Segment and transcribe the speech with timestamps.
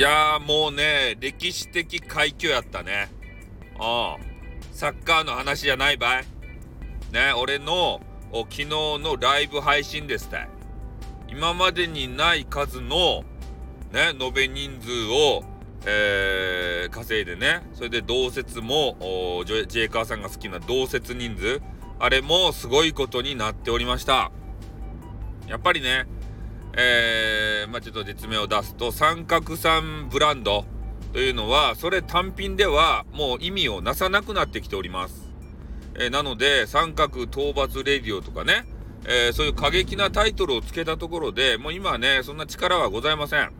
[0.00, 3.10] やーもうね、歴史的快挙やったね。
[3.74, 4.16] うん。
[4.72, 6.24] サッカーの話じゃないばい。
[7.12, 8.00] ね、俺の
[8.32, 10.48] 昨日のライブ配信ですた。
[11.28, 13.24] 今までにない数の、
[13.92, 15.44] ね、延べ人数を、
[15.84, 18.96] えー、稼いでね、それで同説も、
[19.44, 21.60] ジェイカーさんが好きな同説人数、
[21.98, 24.32] あれもすごいことになっておりました。
[25.46, 26.06] やっぱりね、
[26.76, 30.64] えー、まあ、ちょっと実名を出すと、三角三ブランド
[31.12, 35.30] というのは、それ単品ではもう意味をなさなくなってきております。
[35.94, 38.66] えー、なので、三角討伐レディオとかね、
[39.04, 43.52] えー、そういう過激なタイトルをつけたところで、もう今はね、そんな力はございません。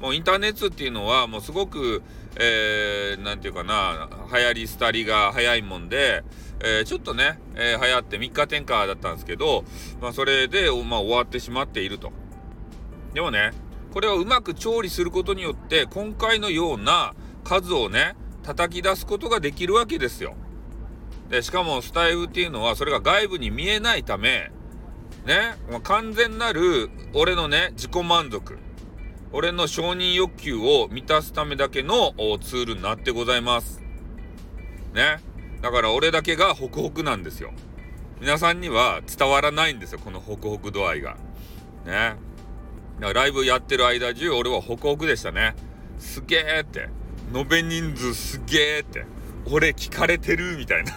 [0.00, 2.02] もうインターネットっていうのは、もうすごく、
[2.36, 6.22] えー、ていうかな、流行り廃りが早いもんで、
[6.60, 9.64] えー、ちょっとね、えー、流行って3日転下だったんですけど、
[10.00, 12.12] まあ、それで、まあ、終わってしまっていると。
[13.14, 13.52] でもね、
[13.92, 20.34] これをうまく調理することによって、今回のような数をね、叩き出すことができるわけですよ。
[21.28, 24.50] で、しかもスタイフっていうのは、それが外部に見えないため、
[25.26, 28.58] ね、もう完全なる俺のね、自己満足。
[29.32, 33.80] 俺の承認欲求を満たすためだけのツールになってございます。
[34.92, 35.20] ね。
[35.62, 37.52] だから俺だけがホクホクなんですよ。
[38.20, 41.16] 皆さんには伝わらないんですよ、このホクホク度合いが。
[41.86, 42.16] ね。
[42.98, 45.54] だからライブやってる間中俺はホクホクでしたね。
[45.98, 46.88] すげえって。
[47.32, 49.04] 延べ人数すげえって。
[49.46, 50.92] 俺聞かれてるみたいな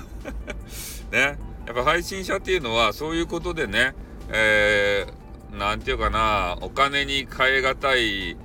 [1.12, 1.38] ね。
[1.66, 3.94] やっぱ配信者っていうのはそういうことでね、
[4.30, 5.14] えー、
[5.58, 8.36] なんていうかな、お金に変え難い、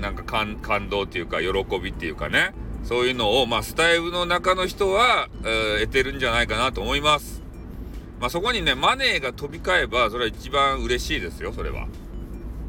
[0.00, 7.42] なんか感動っていうか、喜びっていうかね、そういうのを、まあ、スタイルの中の人は、えー、得てるんじゃないかなと思います。
[8.20, 11.88] まあ、そこにね、マネーが飛び交えば、それは一番嬉しいですよ、それは。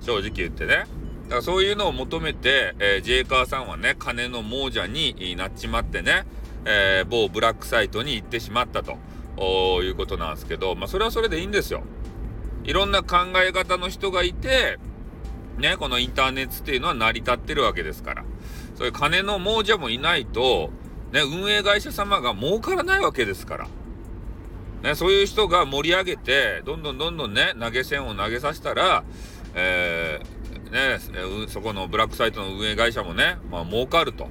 [0.01, 0.85] 正直言ってね。
[1.25, 6.25] だからそういうのを求めて、えー、ジェイカーさんはね、金の亡者になっちまってね、
[6.65, 8.97] えー、某ブラックサイトに行ってしまったと
[9.83, 11.83] いうことなんですけど、まあ、それはそれでいいんですよ。
[12.67, 14.77] いろんな考え方の人がいて、
[15.57, 18.25] ね、このインターネットっていうのは成り立ってるわけですから。
[18.75, 20.69] そういう金の亡者もいないと、
[21.11, 23.67] ね、運営会社様が儲からないわけですから。
[24.83, 29.03] ね、そういう人が盛り上げて、どんどんどんどんね、投げ銭を投げさせたら、
[29.55, 34.27] えー、ね、そこのブラックサイトの運営会社もね、まあ儲かると。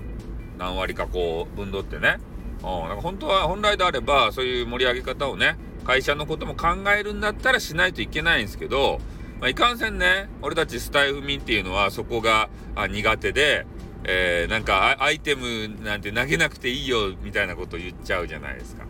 [0.59, 2.19] 何割かこう、分取ってね。
[2.63, 8.99] うん、なんか本当は、本来であれば、そういう盛り上げ方をね、会社のことも考えるんだったらしないといけないんですけど、
[9.41, 12.49] まあ、いかんせんね、俺たちスタイフ民っていうのはそこが
[12.91, 13.67] 苦手で、
[14.03, 18.85] えー、なんかアイテムなんて投げなくていいよみたいなこと言っちゃうじゃないですか。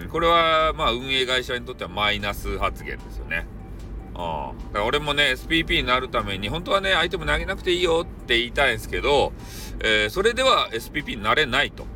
[0.00, 3.46] うん、これはまあ運営会社にとってはマイナス発言ですよね。
[4.14, 9.32] あだから俺もね、SPP になるために、本当はね、アイテム投げなくていいよって言いたいんですけど、
[9.80, 11.86] えー、それでは SPP になれないと。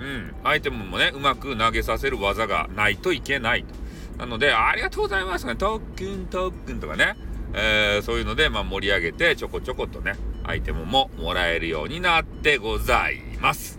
[0.00, 3.74] うん、アイテムもね、うまく投げさせる技がないといけないと。
[4.18, 7.16] なので、ありがとうございますね、特訓特訓とかね、
[7.52, 13.78] えー、そういうので、まあ、盛り上げて、ちょこちょことね、アイテムももらえるようになってございます。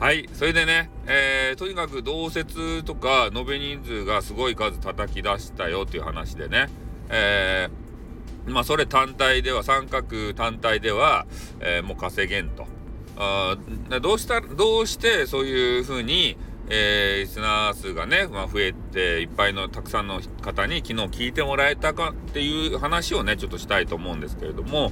[0.00, 0.28] はい。
[0.32, 6.68] それでね、えー、とにかく同説とか、延べ人数がすごい数叩き出したよっていう話でね、
[7.08, 11.26] えー、まあ、それ単体では、三角単体では、
[11.60, 12.66] えー、もう稼げんと。
[13.16, 13.56] あ
[14.00, 16.36] どうしたどうしてそういうふうに、
[16.68, 24.90] えー、リスナー数がね、まあ、増えていっぱいのたくさんの方に昨日聞いてもらえたかっていう話をねちょっとしたいと思うんですけれども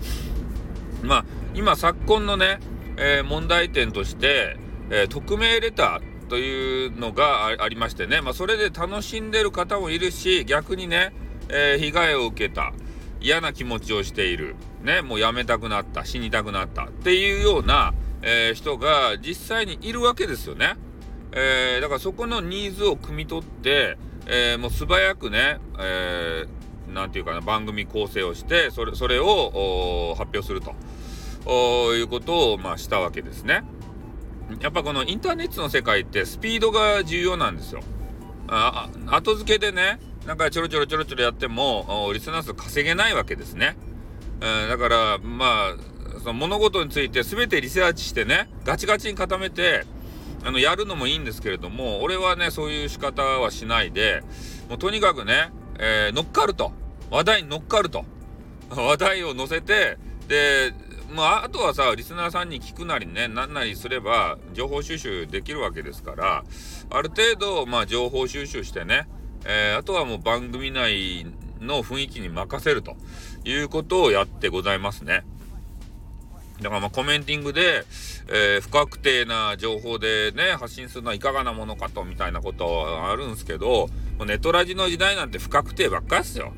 [1.02, 1.24] まあ
[1.54, 2.60] 今昨今のね、
[2.96, 4.56] えー、問題点として、
[4.90, 11.12] えー、匿名レターというのがありましてね、まあ、それで楽しんでる方もいるし逆にね、
[11.50, 12.72] え被害を受けた
[13.20, 20.76] 嫌な気持ちをしているねもうやめたくなった死にたくなったっていうようなえー、人が実際にいるわけですよね。
[21.32, 30.74] えー、だからそこのニーズを汲み取って、えー、もう素早くね、えー、て言うかな、番組構成をして、それ、それを発表すると
[31.94, 33.64] いうことを、まあ、したわけですね。
[34.60, 37.80] やっぱこのインターネットの世界ってスピードが重要なんですよ。
[38.48, 43.76] あ後付けでね、なんかちょろちょろちょろちょろやっても、リスナー数稼げないわけですね。
[44.40, 45.76] えー、だから、まあ、
[46.22, 49.84] その物事について全てリサーチしてね、ガチガチに固めて、
[50.44, 54.22] あの、やるのもいいんですけれども、俺はね、そういう仕方はしないで、
[54.68, 56.72] もうとにかくね、えー、乗っかると。
[57.10, 58.04] 話題に乗っかると。
[58.70, 59.98] 話題を載せて、
[60.28, 60.72] で、
[61.10, 66.44] まあ、あとはさ、リスナーさんに聞くなりね、なんなりすれば、情報収集できるわけですから、
[66.90, 69.08] ある程度、まあ、情報収集してね、
[69.44, 71.26] えー、あとはもう番組内
[71.60, 72.96] の雰囲気に任せると
[73.44, 75.24] いうことをやってございますね。
[76.62, 77.84] だからまあコメンティングで、
[78.28, 83.88] えー、不確定な情報でね、発信するのはいかがなものかと、みたいなことあるんですけど、
[84.18, 86.52] もうネトラジの時代なんて不確定ばっかっすよ。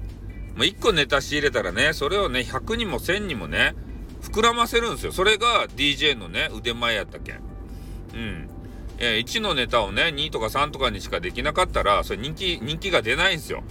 [0.56, 3.75] もう1個ネタ仕入れたらね、それをね、100にも1000にもね、
[4.23, 5.12] 膨らませるんですよ。
[5.12, 7.37] それが DJ のね、腕前やったけん。
[8.15, 8.49] うん。
[8.99, 13.65] えー、1のネタをね、2とか3とかにしかできなかったら、それ人気、人気が出ないんですよ。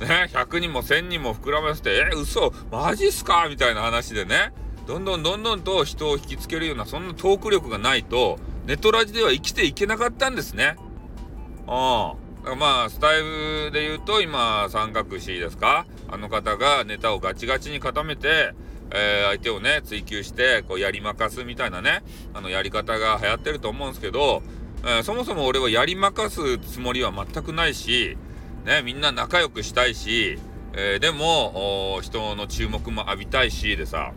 [0.00, 3.46] ね、100にも1000にも膨らませて、えー、嘘マジっすか？
[3.48, 4.52] みたいな話でね、
[4.86, 10.76] どんどんどんどんと人を引きつけるような、そんなトーク力がないと、ネトラジでは生きていけなかったんですね。
[11.66, 12.14] あ
[12.44, 12.56] あ。
[12.56, 15.86] まあ、スタイルで言うと、今、三角詞ですか？
[16.10, 18.52] あの方がネタをガチガチに固めて、
[18.90, 22.02] えー、相手をね、追求して、こう、やりまかすみたいなね、
[22.34, 24.42] あの、やり方が流行ってると思うんですけど、
[24.82, 28.18] えー、そもそも俺はやりまかすつもりは全くないし、
[28.64, 30.36] ね、みんな仲良くしたいし、
[30.72, 34.12] えー、でも、人の注目も浴びたいし、でさ、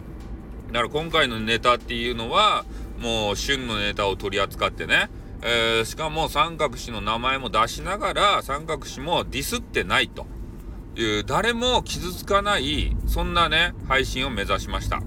[0.76, 2.66] だから今回のネタっていうのは、
[3.00, 5.10] もう旬のネタを取り扱ってね、
[5.42, 10.28] えー、しかも三角氏の名前も出しながら、三角氏もディスってないと
[10.98, 15.02] いう、誰も傷つかない、そんなね、配信を目指しました。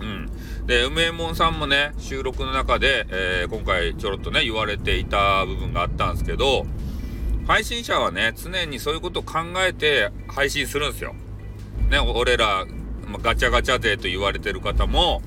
[0.00, 0.30] うん。
[0.66, 6.64] で、梅右衛門さんもね、収録の中で、えー、今回ちょろっとね、言われていた部分があったんですけど、
[7.46, 11.14] 配信者はね、常にそういうことを考えて配信するんですよ。
[11.90, 12.64] ね、俺ら
[13.08, 15.22] まあ、ガチャガチャ勢と言われてる方も、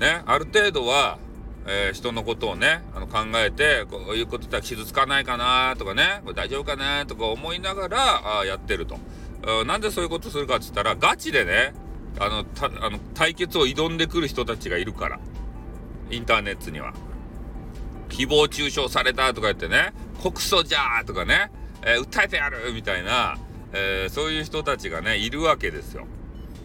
[0.00, 1.18] ね、ある程度は、
[1.66, 8.98] えー、人のことをね、あの考えて、こういうことったら傷つかないかなとかね、これ大丈夫かなとか思いながら、あやってると。
[9.66, 11.74] なんでそういうことするかって言ったら、ガチでね、
[12.18, 15.20] あの、たあの対決を挑んでくる人たちがいるから。
[16.10, 16.92] インターネットには。
[18.08, 19.92] 誹謗中傷されたとか言ってね、
[20.22, 21.50] 告訴じゃーとかね、
[21.82, 23.36] えー、訴えてやるみたいな、
[23.72, 26.06] えー、そういう人たちがね、いるわけですよ。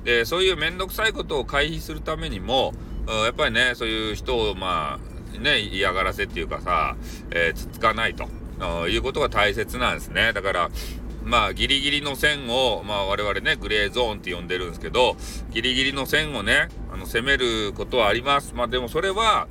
[0.04, 2.74] でそういう面倒くさいことを回避するためにも
[3.08, 5.00] やっぱりねそういう人をま
[5.36, 6.96] あね嫌がらせっていうかさ、
[7.32, 8.28] えー、つつかないと
[8.88, 10.34] いうことが大切なんですね。
[10.34, 10.70] だから
[11.24, 15.16] まあギリギリの線を、まあ、我々ねグレーゾーンって呼んでるんですけど
[15.52, 18.54] ギリギリの線をねあの攻めることはあります。
[18.56, 19.48] まあでもそれは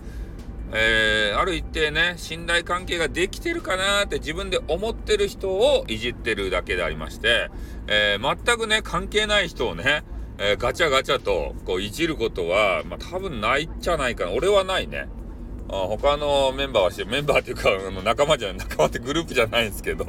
[0.70, 7.48] えー、ある一定ね信頼関係ができてるかなって自分で思ってる人をいじってるだけでありまして、
[7.86, 10.04] えー、全くね関係ない人をね
[10.38, 14.32] えー、ガチャガチャとこういじることは、まあ、多分ないっちゃないかな。
[14.32, 15.08] 俺はないね。
[15.70, 20.04] あ他のメンバーはして、メンバーっていうか、あの仲間じゃない、仲間ってグループじゃないんですけど、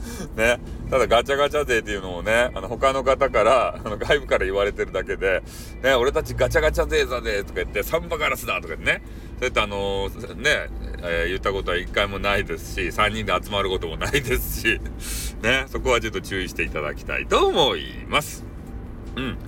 [0.36, 0.58] ね。
[0.90, 5.42] ただガチャガチャ勢っていうのもね、あの他の方から、あの外部から言われてるだけで、
[5.82, 9.02] ね、俺たちガチャガチャ勢だぜとか言って、サンバガラスだとかね、
[9.38, 10.68] そうやってあのー、ね、
[11.02, 14.80] えー、言ったことは一回もないですし、3人で集まることもないですし、
[15.42, 18.49] ね、そこはちょっと注意していただきたいと思います。
[19.16, 19.38] うん。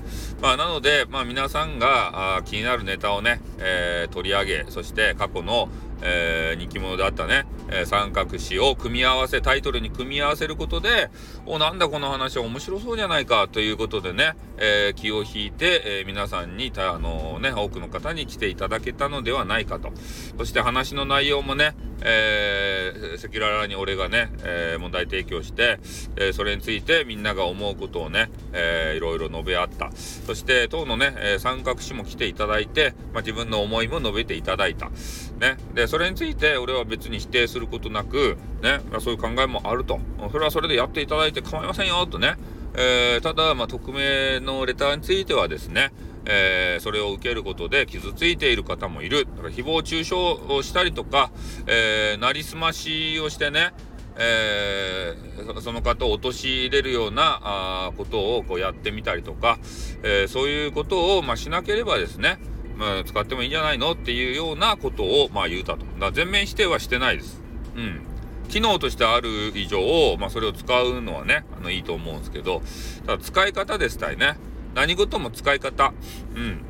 [0.40, 5.68] まあ、なので、まあ、皆さんがあ気になるネタをね、えー、取り上げ、そして過去の、
[6.02, 11.10] えー、人気者であったね、えー、三角詞を組み合わせ、タイトルに組み合わせることで、
[11.46, 19.92] お、なんだこの話は面白そうじゃないかということでね、えー、気を引いて、え皆さんに、あのね、多くの方に来ていただけたのではないかと。
[20.38, 21.74] そして話の内容もね、
[22.04, 25.78] えー、赤裸々に俺がね、えー、問題提供して、
[26.16, 29.90] えー、それについてみんなが思うことをね、えー、いろいろ述べ合った。
[29.92, 34.90] そして、当のね、えー、三角詞も来ていただいて、まあ、自分の思いも述べていただいた。
[35.38, 35.56] ね。
[35.74, 39.98] で、それについて俺は別に否定するることなく、ね、そういう考えもあると。
[40.30, 42.36] それはそれでやっていただいて構いませんよ、とね。
[42.74, 45.92] えー、ただ、まあ、匿名のレターについてはですね、
[46.24, 49.26] えー、それを受けることで傷ついている方もいる。
[49.36, 51.30] だから誹謗中傷をしたりとか、
[51.66, 53.72] えー、なりすましをしてね、
[54.16, 59.58] えー、その方を陥れるようなあことをこうやってみたりとか、
[60.02, 62.38] えー、そういうことを、まあ、しなければですね、
[62.76, 65.84] まあ、使ってもいいんじゃないのっていうようなことを、まあ、言うたと。
[65.98, 67.41] だ全面否定はしてないです。
[67.76, 68.00] うん。
[68.48, 72.62] 機能としてある以上、まあ、それを使うのはね、あのいいと思うんですけど、
[73.06, 74.36] ただ使い方ですたいね。
[74.74, 75.92] 何事も使い方。
[76.34, 76.64] うん。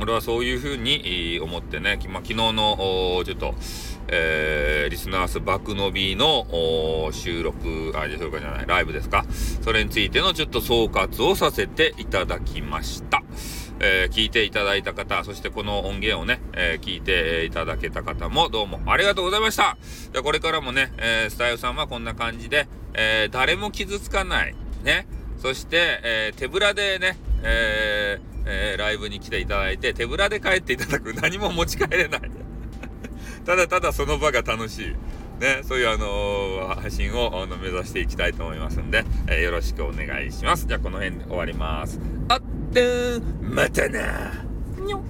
[0.00, 3.54] 俺はそういうふうに思ってね、まあ、昨日の、ちょっと、
[4.08, 9.26] えー、リスナース爆伸びの収録、あ、そうかじゃない、ライブですか。
[9.62, 13.22] それについてのちょっと総括をさせていただきました。
[13.80, 19.76] えー、聞いていただいた方、そしてこの音源をね、えー、聞いていただけた方もどうもありがとうございました。
[20.12, 25.06] じゃこれからもね、えー、スタイルさんはこんな感じで、え誰も傷つかない、ね、
[25.38, 31.14] そして、え手ぶらでね、えーえー、ライブに来ていただいて、手ぶらで帰っていただく。
[31.14, 32.20] 何も持ち帰れない。
[33.46, 34.96] ただただその場が楽しい。
[35.40, 40.66] ね、そういうあのー、配信をあの目指していきたいと思いますんで、えー、よろしくお願いします。
[40.66, 41.98] じゃあこの辺で終わります。
[42.28, 42.80] あっった
[43.42, 44.30] またな
[44.84, 45.02] にょ